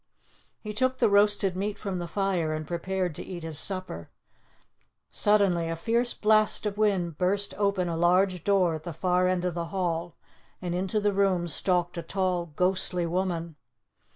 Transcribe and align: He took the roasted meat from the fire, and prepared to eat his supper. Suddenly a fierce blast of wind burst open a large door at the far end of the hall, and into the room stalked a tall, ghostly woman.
He 0.59 0.73
took 0.73 0.97
the 0.97 1.11
roasted 1.11 1.55
meat 1.55 1.77
from 1.77 1.99
the 1.99 2.07
fire, 2.07 2.53
and 2.55 2.65
prepared 2.67 3.13
to 3.13 3.23
eat 3.23 3.43
his 3.43 3.59
supper. 3.59 4.09
Suddenly 5.11 5.69
a 5.69 5.75
fierce 5.75 6.11
blast 6.15 6.65
of 6.65 6.79
wind 6.79 7.19
burst 7.19 7.53
open 7.55 7.87
a 7.87 7.95
large 7.95 8.43
door 8.43 8.73
at 8.73 8.81
the 8.83 8.93
far 8.93 9.27
end 9.27 9.45
of 9.45 9.53
the 9.53 9.65
hall, 9.65 10.15
and 10.59 10.73
into 10.73 10.99
the 10.99 11.13
room 11.13 11.47
stalked 11.47 11.99
a 11.99 12.01
tall, 12.01 12.47
ghostly 12.55 13.05
woman. 13.05 13.57